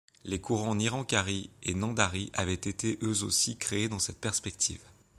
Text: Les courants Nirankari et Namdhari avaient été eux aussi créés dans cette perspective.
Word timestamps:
Les 0.23 0.41
courants 0.41 0.73
Nirankari 0.73 1.51
et 1.61 1.75
Namdhari 1.75 2.31
avaient 2.33 2.53
été 2.55 2.97
eux 3.03 3.23
aussi 3.23 3.55
créés 3.57 3.87
dans 3.87 3.99
cette 3.99 4.19
perspective. 4.19 4.81